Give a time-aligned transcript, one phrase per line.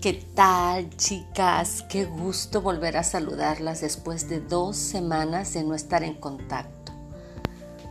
[0.00, 1.84] ¿Qué tal chicas?
[1.88, 6.92] Qué gusto volver a saludarlas después de dos semanas de no estar en contacto.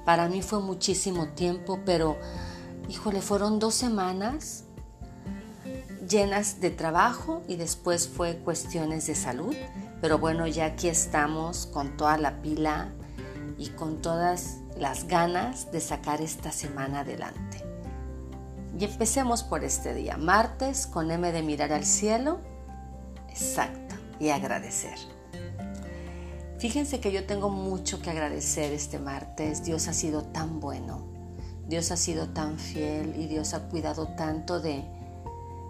[0.06, 2.15] Para mí fue muchísimo tiempo, pero
[2.88, 4.63] híjole, fueron dos semanas
[6.08, 9.53] llenas de trabajo y después fue cuestiones de salud.
[9.99, 12.94] Pero bueno, ya aquí estamos con toda la pila
[13.58, 17.66] y con todas las ganas de sacar esta semana adelante.
[18.80, 22.40] Y empecemos por este día, martes, con M de mirar al cielo.
[23.27, 24.98] Exacto, y agradecer.
[26.59, 29.63] Fíjense que yo tengo mucho que agradecer este martes.
[29.63, 31.08] Dios ha sido tan bueno,
[31.68, 34.84] Dios ha sido tan fiel y Dios ha cuidado tanto de,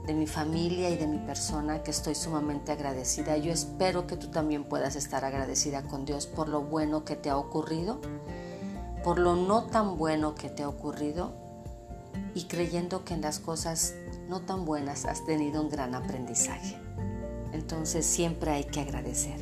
[0.06, 3.38] de mi familia y de mi persona que estoy sumamente agradecida.
[3.38, 7.30] Yo espero que tú también puedas estar agradecida con Dios por lo bueno que te
[7.30, 8.02] ha ocurrido,
[9.02, 11.47] por lo no tan bueno que te ha ocurrido
[12.36, 13.96] y creyendo que en las cosas
[14.28, 16.78] no tan buenas has tenido un gran aprendizaje.
[17.54, 19.40] Entonces siempre hay que agradecer.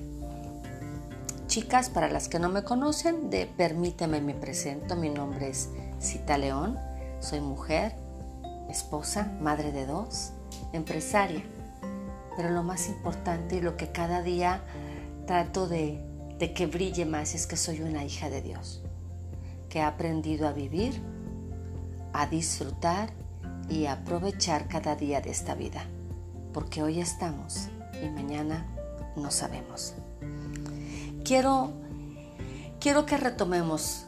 [1.48, 4.96] Chicas, para las que no me conocen, Permíteme me presento.
[4.96, 6.78] Mi nombre es Cita León.
[7.20, 7.96] Soy mujer,
[8.70, 10.32] esposa, madre de dos,
[10.74, 11.44] empresaria.
[12.36, 14.64] Pero lo más importante y lo que cada día
[15.26, 16.04] trato de,
[16.40, 18.84] de que brille más es que soy una hija de Dios,
[19.70, 21.02] que ha aprendido a vivir
[22.22, 23.12] a disfrutar
[23.70, 25.86] y aprovechar cada día de esta vida,
[26.54, 27.70] porque hoy estamos
[28.02, 28.66] y mañana
[29.16, 29.96] no sabemos.
[31.24, 31.74] Quiero,
[32.80, 34.06] quiero que retomemos,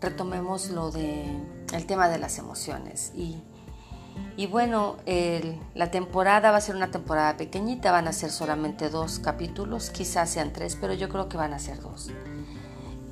[0.00, 1.24] retomemos lo de
[1.72, 3.42] el tema de las emociones y,
[4.36, 4.96] y bueno,
[5.74, 10.30] la temporada va a ser una temporada pequeñita, van a ser solamente dos capítulos, quizás
[10.30, 12.10] sean tres, pero yo creo que van a ser dos.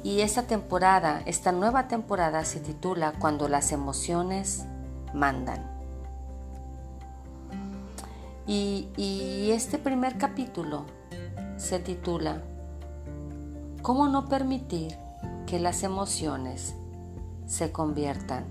[0.04, 4.64] Y esta temporada, esta nueva temporada se titula Cuando las emociones
[5.14, 5.70] mandan.
[8.46, 10.86] Y, este primer capítulo
[11.56, 12.42] se titula
[13.82, 14.96] ¿Cómo no permitir
[15.46, 16.74] que las emociones
[17.46, 18.46] se conviertan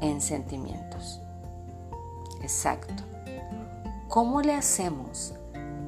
[0.00, 1.20] en sentimientos?
[2.42, 3.04] Exacto.
[4.08, 5.34] ¿Cómo le hacemos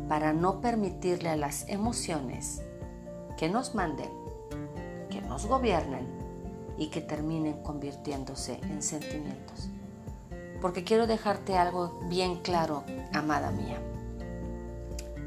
[0.08, 2.62] para no permitirle a las emociones
[3.36, 4.21] que nos manden
[5.32, 6.06] nos gobiernen
[6.76, 9.70] y que terminen convirtiéndose en sentimientos.
[10.60, 12.84] Porque quiero dejarte algo bien claro,
[13.14, 13.78] amada mía.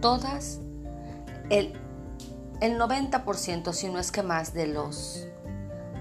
[0.02, 0.60] Todas,
[1.50, 1.74] el,
[2.62, 5.28] el 90%, si no es que más, de los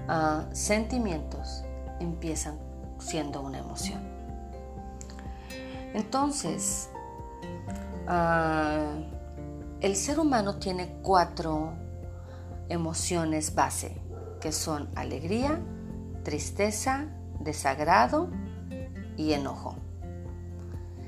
[0.07, 1.63] ah, sentimientos
[1.99, 2.59] empiezan
[2.99, 4.03] siendo una emoción.
[5.95, 6.89] Entonces,
[8.07, 8.91] ah,
[9.81, 11.73] el ser humano tiene cuatro
[12.69, 14.01] emociones base,
[14.41, 15.59] que son alegría,
[16.23, 17.05] tristeza,
[17.39, 18.29] desagrado
[19.17, 19.75] y enojo.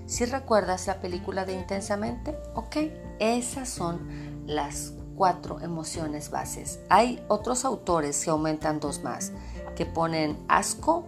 [0.05, 2.77] Si recuerdas la película de Intensamente, ok,
[3.19, 6.79] esas son las cuatro emociones bases.
[6.89, 9.33] Hay otros autores que aumentan dos más,
[9.75, 11.07] que ponen asco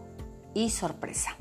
[0.54, 1.38] y sorpresa.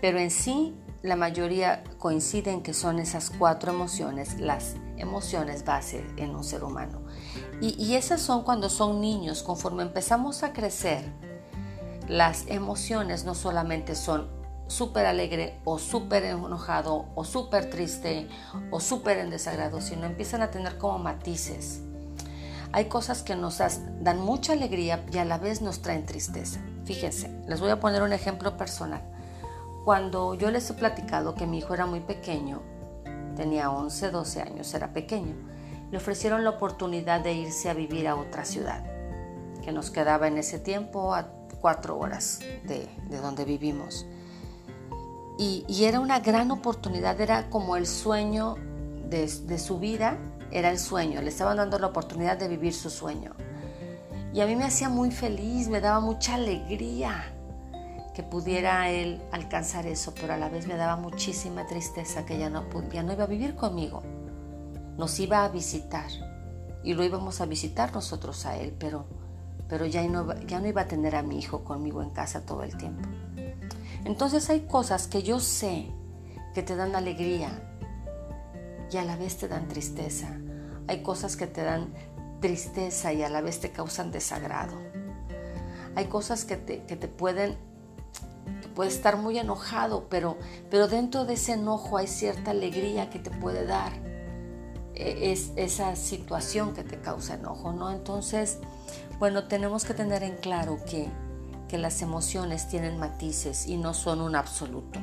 [0.00, 6.34] Pero en sí, la mayoría coinciden que son esas cuatro emociones las emociones base en
[6.34, 7.00] un ser humano.
[7.60, 11.12] Y, esas son cuando son niños, conforme empezamos a crecer,
[12.06, 14.28] las emociones no solamente son
[14.68, 18.28] súper alegre o súper enojado o súper triste
[18.70, 21.80] o súper en desagrado, sino empiezan a tener como matices.
[22.70, 26.60] Hay cosas que nos dan mucha alegría y a la vez nos traen tristeza.
[26.84, 29.02] Fíjense, les voy a poner un ejemplo personal.
[29.84, 32.62] Cuando yo les he platicado que mi hijo era muy pequeño,
[33.36, 35.34] tenía 11, 12 años, era pequeño,
[35.90, 38.84] le ofrecieron la oportunidad de irse a vivir a otra ciudad,
[39.64, 41.28] que nos quedaba en ese tiempo a
[41.60, 44.06] cuatro horas de, donde vivimos.
[45.38, 48.56] Y, era una gran oportunidad, era como el sueño
[49.08, 50.18] de, de su vida,
[50.50, 53.34] era el sueño, le estaban dando la oportunidad de vivir su sueño.
[54.34, 57.32] Y a mí me hacía muy feliz, me daba mucha alegría
[58.14, 62.50] que pudiera él alcanzar eso, pero a la vez me daba muchísima tristeza que ya
[62.50, 64.02] no, ya no iba a vivir conmigo
[64.98, 66.10] nos iba a visitar
[66.82, 69.06] y lo íbamos a visitar nosotros a él, pero,
[69.68, 72.64] pero ya, no, ya no iba a tener a mi hijo conmigo en casa todo
[72.64, 73.08] el tiempo.
[74.04, 75.86] Entonces hay cosas que yo sé
[76.52, 77.62] que te dan alegría
[78.90, 80.36] y a la vez te dan tristeza.
[80.88, 81.92] Hay cosas que te dan
[82.40, 84.74] tristeza y a la vez te causan desagrado.
[85.94, 87.56] Hay cosas que te, que te pueden,
[88.74, 90.38] puedes estar muy enojado, pero,
[90.70, 94.07] pero dentro de ese enojo hay cierta alegría que te puede dar
[94.98, 97.90] es esa situación que te causa enojo, ¿no?
[97.90, 98.58] Entonces,
[99.18, 101.08] bueno, tenemos que tener en claro que,
[101.68, 104.98] que las emociones tienen matices y no son un absoluto.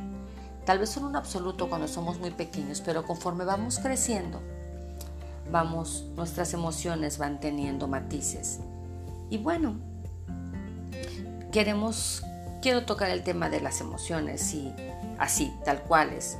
[0.65, 4.41] Tal vez son un absoluto cuando somos muy pequeños, pero conforme vamos creciendo,
[5.51, 8.59] vamos, nuestras emociones van teniendo matices.
[9.29, 9.75] Y bueno,
[11.51, 12.23] queremos,
[12.61, 14.73] quiero tocar el tema de las emociones y
[15.19, 16.37] así, tal cuales.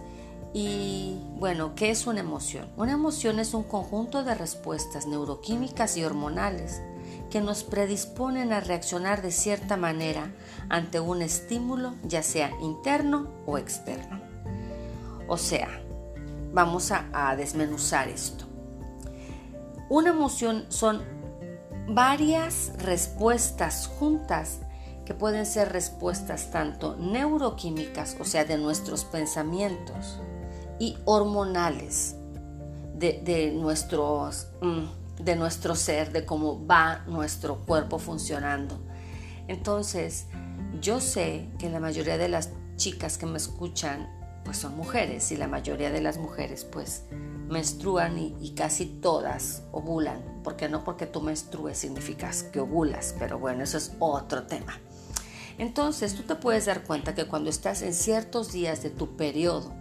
[0.57, 2.69] Y bueno, ¿qué es una emoción?
[2.77, 6.81] Una emoción es un conjunto de respuestas neuroquímicas y hormonales
[7.29, 10.33] que nos predisponen a reaccionar de cierta manera
[10.69, 14.21] ante un estímulo, ya sea interno o externo.
[15.27, 15.67] O sea,
[16.53, 18.45] vamos a, a desmenuzar esto.
[19.89, 21.03] Una emoción son
[21.89, 24.59] varias respuestas juntas
[25.03, 30.21] que pueden ser respuestas tanto neuroquímicas, o sea, de nuestros pensamientos,
[30.79, 32.15] y hormonales,
[32.97, 38.79] de, nuestros, mm, de nuestro ser, de cómo va nuestro cuerpo funcionando.
[39.47, 40.27] Entonces,
[40.81, 44.09] yo sé que la mayoría de las chicas que me escuchan,
[44.43, 47.03] pues son mujeres, y la mayoría de las mujeres, pues,
[47.47, 53.63] menstruan y, casi todas ovulan, porque no porque tú menstrues significas que ovulas, pero bueno,
[53.63, 54.79] eso es otro tema.
[55.57, 59.73] Entonces tú te puedes dar cuenta que cuando estás en ciertos días de tu periodo,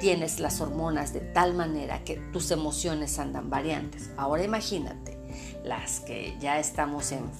[0.00, 4.10] tienes las hormonas de tal manera que tus emociones andan variantes.
[4.16, 5.18] Ahora imagínate,
[5.64, 7.30] las que ya estamos en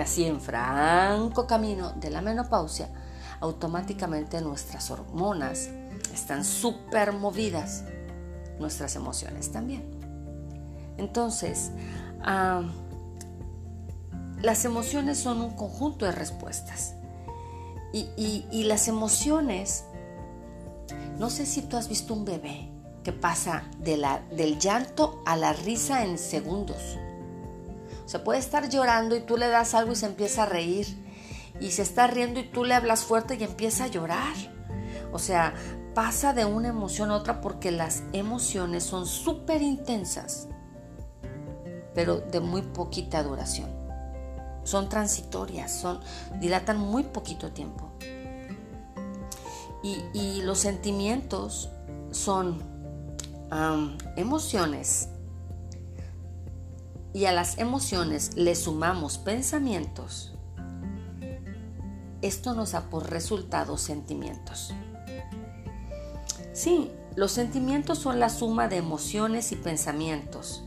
[0.00, 2.88] así en franco camino de la menopausia,
[3.40, 5.68] automáticamente nuestras hormonas
[6.14, 7.84] están súper movidas
[8.58, 9.84] nuestras emociones también.
[10.96, 11.72] Entonces,
[12.22, 12.62] ah,
[14.42, 16.94] las emociones son un conjunto de respuestas.
[17.92, 19.84] Y, las emociones,
[21.18, 22.70] no sé si tú has visto un bebé
[23.02, 26.98] que pasa del llanto a la risa en segundos.
[28.04, 30.86] O sea, puede estar llorando y tú le das algo y se empieza a reír.
[31.60, 34.34] Y se está riendo y tú le hablas fuerte y empieza a llorar.
[35.12, 35.54] O sea,
[35.94, 40.48] pasa de una emoción a otra porque las emociones son súper intensas,
[41.94, 43.70] pero de muy poquita duración.
[44.62, 46.00] Son transitorias, son,
[46.38, 47.92] dilatan muy poquito tiempo.
[50.14, 51.70] Y, los sentimientos
[52.10, 52.62] son
[54.16, 55.08] emociones.
[57.12, 60.34] Y a las emociones le sumamos pensamientos.
[62.20, 64.74] Esto nos da por resultado sentimientos.
[66.52, 70.65] Sí, los sentimientos son la suma de emociones y pensamientos.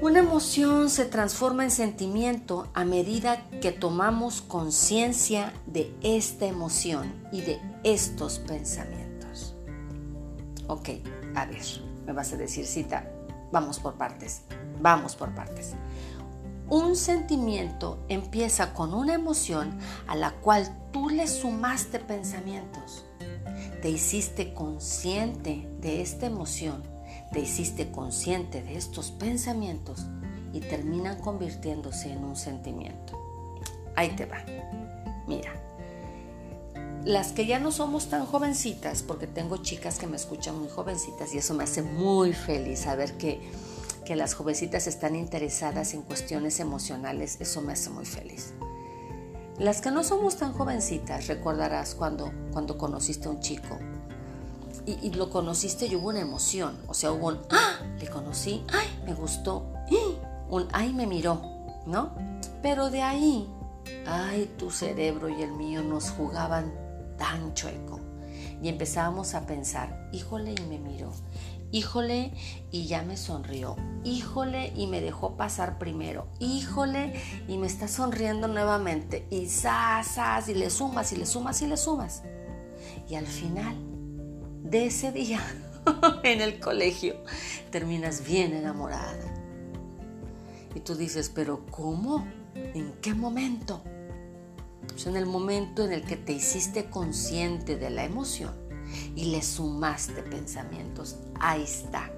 [0.00, 7.40] Una emoción se transforma en sentimiento a medida que tomamos conciencia de esta emoción y
[7.40, 9.56] de estos pensamientos.
[10.68, 10.90] Ok,
[11.34, 11.64] a ver,
[12.06, 13.10] me vas a decir cita,
[13.50, 14.42] vamos por partes,
[14.80, 15.74] vamos por partes.
[16.68, 23.04] Un sentimiento empieza con una emoción a la cual tú le sumaste pensamientos
[23.80, 26.82] te hiciste consciente de esta emoción,
[27.32, 30.06] te hiciste consciente de estos pensamientos
[30.52, 33.18] y terminan convirtiéndose en un sentimiento.
[33.96, 34.38] Ahí te va.
[35.26, 35.52] Mira,
[37.04, 41.34] las que ya no somos tan jovencitas, porque tengo chicas que me escuchan muy jovencitas
[41.34, 43.40] y eso me hace muy feliz saber que,
[44.04, 48.54] que las jovencitas están interesadas en cuestiones emocionales, eso me hace muy feliz.
[49.58, 53.78] Las que no somos tan jovencitas, recordarás cuando, cuando conociste a un chico
[54.88, 57.80] y, lo conociste y hubo una emoción, o sea, hubo un, ¡ah!
[57.98, 58.86] Le conocí, ¡ay!
[59.04, 59.72] Me gustó,
[60.48, 60.92] un, ¡ay!
[60.92, 61.42] Me miró,
[61.86, 62.12] ¿no?
[62.62, 63.48] Pero de ahí,
[64.06, 64.50] ¡ay!
[64.56, 66.72] Tu cerebro y el mío nos jugaban
[67.18, 68.00] tan chueco
[68.62, 71.12] y empezábamos a pensar, híjole, y me miró,
[71.70, 72.32] híjole,
[72.70, 78.48] y ya me sonrió, híjole, y me dejó pasar primero, híjole, y me está sonriendo
[78.48, 82.22] nuevamente, y zas, y le sumas, y le sumas, y le sumas.
[83.08, 83.76] Y al final
[84.70, 85.40] de ese día,
[86.22, 87.16] en el colegio,
[87.70, 89.34] terminas bien enamorada.
[90.74, 92.26] Y tú dices, pero ¿cómo?
[92.54, 93.82] ¿En qué momento?
[94.88, 98.54] Pues en el momento en el que te hiciste consciente de la emoción
[99.14, 101.16] y le sumaste pensamientos.
[101.40, 102.10] Ahí está.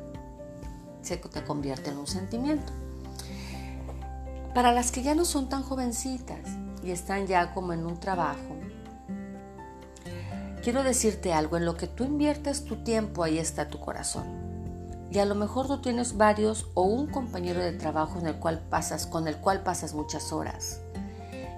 [1.03, 2.73] Se te convierte en un sentimiento.
[4.55, 6.41] Para las que ya no son tan jovencitas
[6.83, 8.57] y están ya como en un trabajo,
[10.63, 14.25] quiero decirte algo, en lo que tú inviertes tu tiempo, ahí está tu corazón.
[15.11, 18.61] Y a lo mejor tú tienes varios o un compañero de trabajo en el cual
[18.71, 20.81] pasas, con el cual pasas muchas horas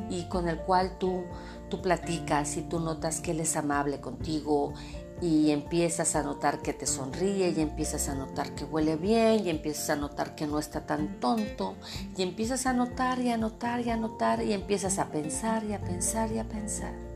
[0.09, 1.25] y con el cual tú,
[1.69, 4.73] tú platicas y tú notas que él es amable contigo
[5.21, 9.51] y empiezas a notar que te sonríe y empiezas a notar que huele bien y
[9.51, 11.77] empiezas a notar que no está tan tonto
[12.17, 15.75] y empiezas a notar y a notar y a notar y empiezas a pensar y
[15.75, 17.12] a pensar y a pensar.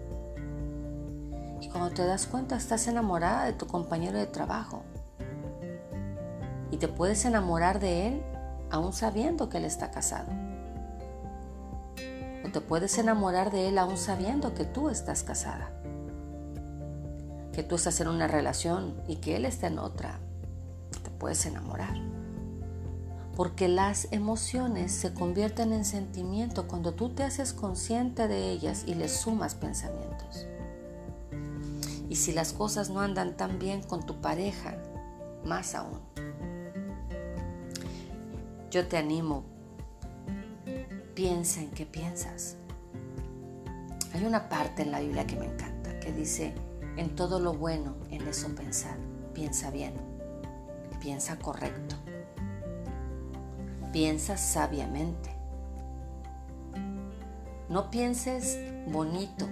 [1.67, 4.85] Y cuando te das cuenta estás enamorada de tu compañero de trabajo.
[6.71, 8.23] Y te puedes enamorar de él
[8.71, 10.29] aún sabiendo que él está casado.
[12.45, 15.73] O te puedes enamorar de él aún sabiendo que tú estás casada.
[17.53, 20.21] Que tú estás en una relación y que él está en otra.
[21.03, 21.97] Te puedes enamorar.
[23.35, 28.95] Porque las emociones se convierten en sentimiento cuando tú te haces consciente de ellas y
[28.95, 30.47] les sumas pensamientos.
[32.09, 34.77] Y si las cosas no andan tan bien con tu pareja,
[35.45, 36.01] más aún.
[38.71, 39.45] Yo te animo,
[41.15, 42.57] piensa en qué piensas.
[44.13, 46.55] Hay una parte en la Biblia que me encanta, que dice,
[46.97, 48.97] en todo lo bueno, en eso pensar,
[49.35, 49.95] piensa bien,
[51.01, 51.97] piensa correcto
[53.97, 55.31] piensa sabiamente.
[57.71, 58.59] No pienses
[58.89, 59.49] bonito,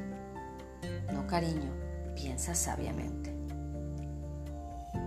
[1.14, 1.72] no cariño,
[2.14, 3.34] piensa sabiamente.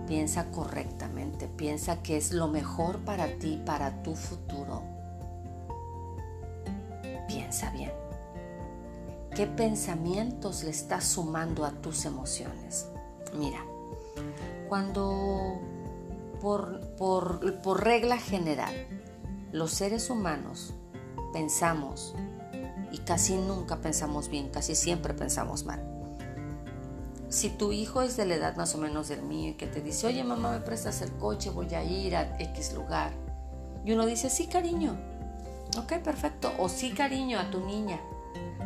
[0.06, 4.82] Piensa correctamente, piensa que es lo mejor para ti, para tu futuro.
[7.26, 7.92] Piensa bien.
[9.34, 12.88] ¿Qué pensamientos le estás sumando a tus emociones?
[13.36, 13.64] Mira,
[14.68, 15.60] cuando
[16.40, 18.74] por, por, regla general
[19.52, 20.74] los seres humanos
[21.32, 22.14] pensamos
[22.90, 25.97] y casi nunca pensamos bien, casi siempre pensamos mal.
[27.28, 29.82] Si tu hijo es de la edad más o menos del mío y que te
[29.82, 33.12] dice, oye mamá, me prestas el coche, voy a ir a X lugar.
[33.84, 34.96] Y uno dice, sí cariño,
[35.76, 36.50] ok, perfecto.
[36.58, 38.00] O sí cariño a tu niña.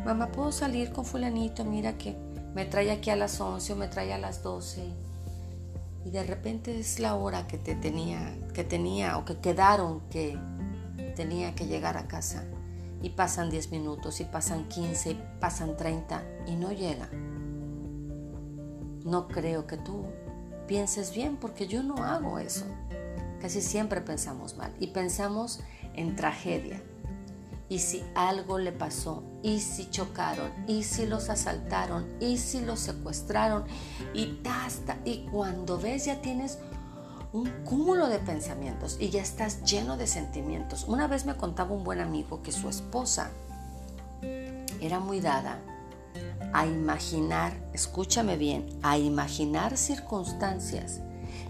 [0.05, 1.65] Mamá, ¿puedo salir con fulanito?
[1.65, 2.15] Mira que
[2.53, 4.81] me trae aquí a las 11 o me trae a las 12.
[6.05, 10.37] Y de repente es la hora que te tenía, que tenía o que quedaron que
[11.15, 12.43] tenía que llegar a casa
[13.01, 17.09] y pasan 10 minutos y pasan 15 y pasan 30 y no llega.
[19.03, 20.05] No creo que tú
[20.67, 22.65] pienses bien porque yo no hago eso.
[23.41, 25.59] Casi siempre pensamos mal y pensamos
[25.93, 26.81] en tragedia.
[27.69, 32.79] Y si algo le pasó, y si chocaron, y si los asaltaron, y si los
[32.79, 33.63] secuestraron,
[34.13, 36.59] y hasta, y cuando ves ya tienes
[37.33, 40.85] un cúmulo de pensamientos y ya estás lleno de sentimientos.
[40.87, 43.31] Una vez me contaba un buen amigo que su esposa
[44.79, 45.59] era muy dada
[46.53, 51.01] a imaginar, escúchame bien, a imaginar circunstancias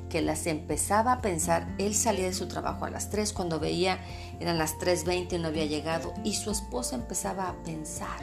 [0.10, 1.76] que las empezaba a pensar.
[1.78, 4.00] Él salía de su trabajo a las 3 cuando veía
[4.40, 8.20] eran las 3.20 y no había llegado y su esposa empezaba a pensar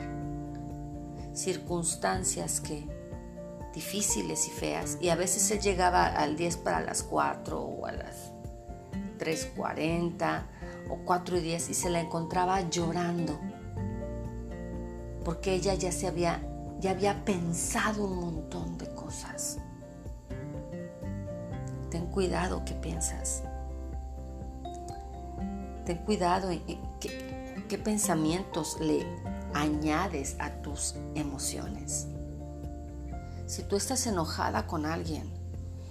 [1.35, 2.87] circunstancias que
[3.75, 4.99] difíciles y feas.
[5.01, 8.33] Y a veces él llegaba al 10 para las 4 o a las
[9.19, 10.43] 3.40
[10.89, 13.39] o 4 y 10 y se la encontraba llorando.
[15.31, 16.43] Porque ella ya se había,
[16.81, 19.59] ya había pensado un montón de cosas.
[21.89, 23.45] Ten cuidado que piensas.
[25.87, 26.65] Ten cuidado en
[26.99, 29.07] qué, qué pensamientos le
[29.55, 32.09] añades a tus emociones.
[33.47, 35.33] Si tú estás enojada con alguien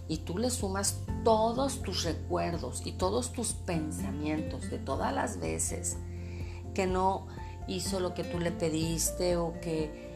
[0.10, 5.96] y tú le sumas todos tus recuerdos y todos tus pensamientos de todas las veces
[6.74, 7.28] que no
[7.70, 10.10] hizo lo que tú le pediste o que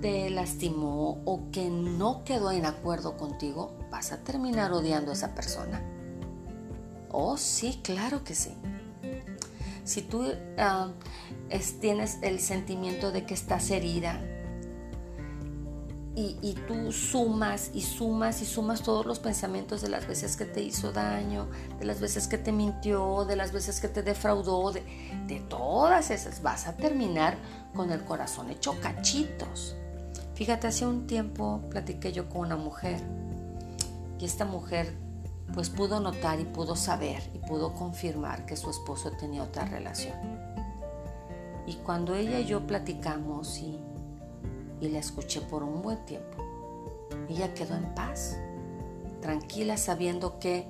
[0.00, 5.34] te lastimó o que no quedó en acuerdo contigo, vas a terminar odiando a esa
[5.34, 5.82] persona.
[7.10, 8.54] Oh, sí, claro que sí.
[9.84, 10.90] Si tú ah,
[11.80, 14.20] tienes el sentimiento de que estás herida,
[16.18, 20.62] y, tú sumas y sumas y sumas todos los pensamientos de las veces que te
[20.62, 21.46] hizo daño,
[21.78, 24.82] de las veces que te mintió, de las veces que te defraudó, de,
[25.26, 27.36] de todas esas, vas a terminar
[27.74, 29.76] con el corazón hecho cachitos.
[30.34, 32.98] Fíjate, hace un tiempo platiqué yo con una mujer
[34.18, 34.96] y esta mujer
[35.52, 40.16] pues pudo notar y pudo saber y pudo confirmar que su esposo tenía otra relación.
[41.66, 43.78] Y cuando ella y yo platicamos y
[44.80, 46.38] y la escuché por un buen tiempo.
[47.28, 48.36] Ella quedó en paz,
[49.20, 50.66] tranquila sabiendo qué,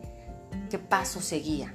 [0.70, 1.74] qué paso seguía,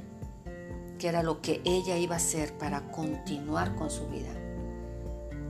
[0.97, 4.29] qué era lo que ella iba a hacer para continuar con su vida.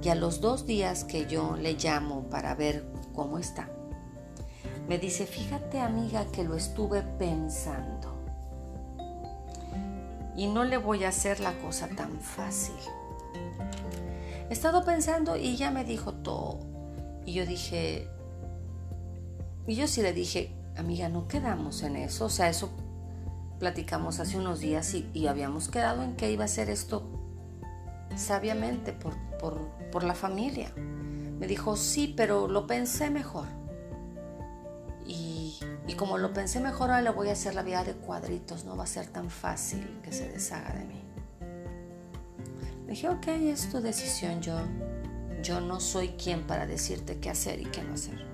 [0.03, 3.69] Y a los dos días que yo le llamo para ver cómo está,
[4.87, 8.17] me dice, fíjate amiga que lo estuve pensando.
[10.35, 12.75] Y no le voy a hacer la cosa tan fácil.
[14.49, 16.70] He estado pensando y ya me dijo todo
[17.25, 18.07] y yo dije,
[19.67, 22.71] y yo sí le dije, amiga, no quedamos en eso, o sea, eso
[23.59, 27.03] platicamos hace unos días y, habíamos quedado en que iba a ser esto
[28.15, 29.59] sabiamente por, por,
[29.91, 30.71] por la familia.
[30.75, 33.45] Me dijo, sí, pero lo pensé mejor.
[35.05, 38.65] Y, y, como lo pensé mejor, ahora le voy a hacer la vida de cuadritos,
[38.65, 41.03] no va a ser tan fácil que se deshaga de mí.
[42.87, 44.57] dije, ok, es tu decisión, yo,
[45.41, 48.25] yo no soy quien para decirte qué hacer y qué no hacer.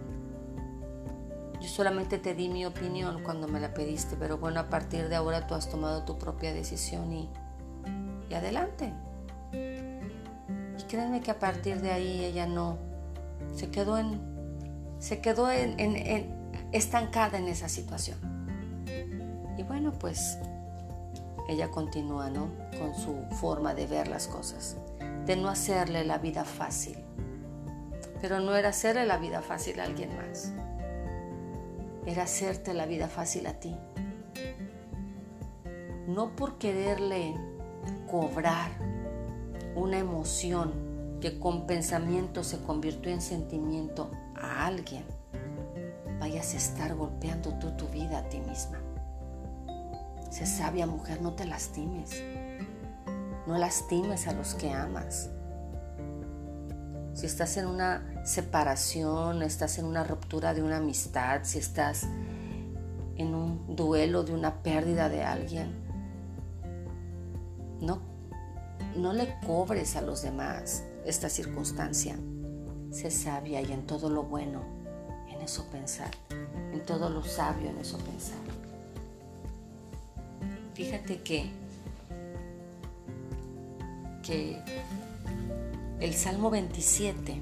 [1.61, 5.15] Yo solamente te di mi opinión cuando me la pediste, pero bueno, a partir de
[5.15, 7.29] ahora tú has tomado tu propia decisión y,
[8.29, 8.93] y adelante.
[9.53, 12.77] Y créeme que a partir de ahí ella no
[13.55, 14.37] se quedó en
[14.99, 15.75] se quedó en,
[16.71, 18.17] estancada en esa situación.
[19.57, 20.37] Y bueno, pues
[21.49, 22.49] ella continúa, ¿no?
[22.79, 24.77] Con su forma de ver las cosas,
[25.27, 26.98] de no hacerle la vida fácil.
[28.19, 30.53] Pero no era hacerle la vida fácil a alguien más
[32.07, 33.75] era hacerte la vida fácil a ti.
[36.07, 37.36] No por quererle
[38.10, 38.72] cobrar
[39.75, 45.03] una emoción que con pensamiento se convirtió en sentimiento a alguien,
[46.17, 48.79] vayas a estar golpeando tú tu vida a ti misma.
[50.31, 52.24] Sé sabia mujer, no te lastimes.
[53.47, 55.29] No lastimes a los que amas
[57.17, 62.03] si estás en una separación, estás en una ruptura de una amistad, si estás
[63.15, 65.73] en un duelo de una pérdida de alguien,
[67.81, 68.01] no,
[68.95, 72.19] no le cobres a los demás esta circunstancia.
[72.91, 74.61] Sé sabia y en todo lo bueno,
[75.27, 76.11] en eso pensar,
[76.71, 78.37] en todo lo sabio, en eso pensar.
[80.75, 81.49] Fíjate que,
[84.27, 84.62] que
[86.01, 87.41] el Salmo 27,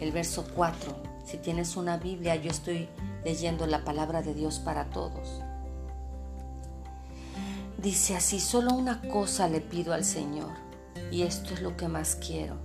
[0.00, 1.14] el verso 4.
[1.24, 2.88] Si tienes una Biblia, yo estoy
[3.24, 5.40] leyendo la palabra de Dios para todos.
[7.78, 10.50] Dice así, solo una cosa le pido al Señor,
[11.10, 12.56] y esto es lo que más quiero,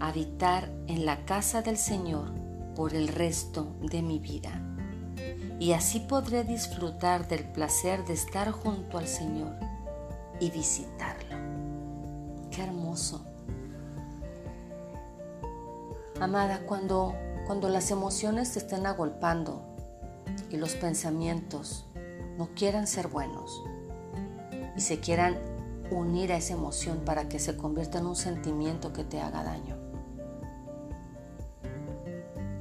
[0.00, 2.32] habitar en la casa del Señor
[2.74, 4.60] por el resto de mi vida.
[5.60, 9.54] Y así podré disfrutar del placer de estar junto al Señor
[10.40, 11.13] y visitarlo.
[12.54, 13.20] Qué hermoso.
[16.20, 17.14] Amada, cuando,
[17.46, 19.60] cuando las emociones te estén agolpando
[20.50, 21.86] y los pensamientos
[22.38, 23.64] no quieran ser buenos
[24.76, 25.36] y se quieran
[25.90, 29.76] unir a esa emoción para que se convierta en un sentimiento que te haga daño.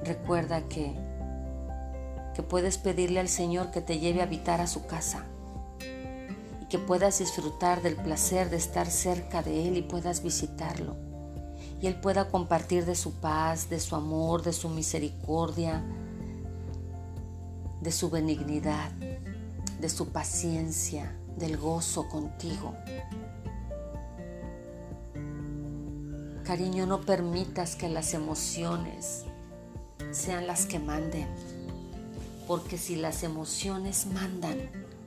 [0.03, 0.95] Recuerda que,
[2.33, 5.27] que puedes pedirle al Señor que te lleve a habitar a su casa
[6.73, 10.95] que puedas disfrutar del placer de estar cerca de Él y puedas visitarlo.
[11.79, 15.83] Y Él pueda compartir de su paz, de su amor, de su misericordia,
[17.79, 18.91] de su benignidad,
[19.79, 22.73] de su paciencia, del gozo contigo.
[26.43, 29.25] Cariño, no permitas que las emociones
[30.09, 31.27] sean las que manden,
[32.47, 34.57] porque si las emociones mandan,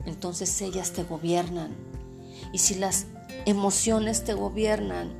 [0.07, 1.75] entonces ellas te gobiernan.
[2.53, 3.07] Y si las
[3.45, 5.12] emociones te gobiernan,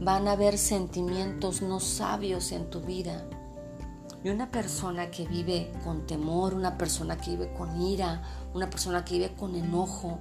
[0.00, 3.24] van a haber sentimientos no sabios en tu vida.
[4.22, 9.04] Y una persona que vive con temor, una persona que vive con ira, una persona
[9.04, 10.18] que vive con enojo,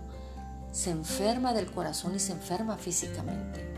[0.71, 3.73] se enferma del corazón y se enferma físicamente.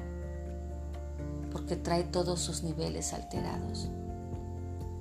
[1.51, 3.89] Porque trae todos sus niveles alterados.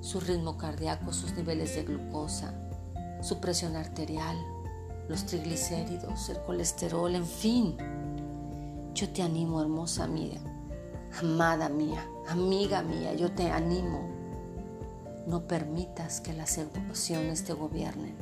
[0.01, 2.53] Su ritmo cardíaco, sus niveles de glucosa,
[3.21, 4.37] su presión arterial,
[5.09, 7.75] los triglicéridos, el colesterol, en fin.
[8.93, 10.39] Yo te animo, hermosa amiga,
[11.19, 14.07] amada mía, amiga mía, yo te animo.
[15.25, 18.15] No permitas que las emociones te gobiernen,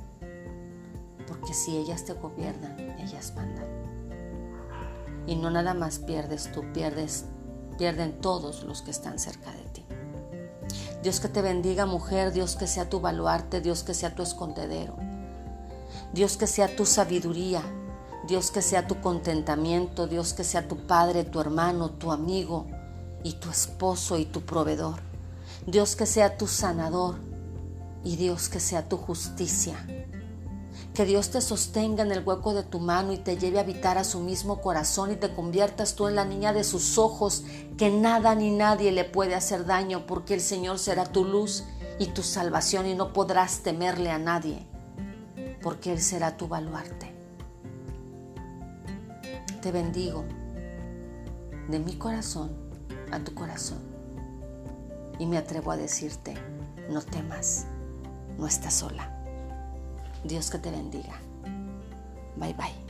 [1.27, 3.67] porque si ellas te gobiernan, ellas mandan.
[5.27, 7.25] Y no nada más pierdes tú, pierdes,
[7.77, 9.85] pierden todos los que están cerca de ti.
[11.03, 14.95] Dios que te bendiga, mujer, Dios que sea tu baluarte, Dios que sea tu escondedero.
[16.13, 17.61] Dios que sea tu sabiduría,
[18.27, 22.67] Dios que sea tu contentamiento, Dios que sea tu padre, tu hermano, tu amigo
[23.23, 25.01] y tu esposo y tu proveedor.
[25.65, 27.15] Dios que sea tu sanador
[28.03, 29.75] y Dios que sea tu justicia.
[30.93, 33.97] Que Dios te sostenga en el hueco de tu mano y te lleve a habitar
[33.97, 37.43] a su mismo corazón y te conviertas tú en la niña de sus ojos,
[37.77, 41.65] que nada ni nadie le puede hacer daño porque el Señor será tu luz
[41.99, 44.66] y tu salvación y no podrás temerle a nadie
[45.67, 47.11] porque Él será tu baluarte.
[49.61, 50.23] Te bendigo
[51.67, 52.51] de mi corazón
[53.11, 53.79] a tu corazón
[55.19, 56.35] y me atrevo a decirte,
[56.89, 57.65] no temas,
[58.37, 59.13] no estás sola.
[60.23, 61.19] Dios que te bendiga.
[62.37, 62.86] Bye bye.